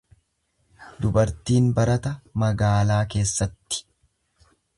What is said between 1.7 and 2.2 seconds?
barata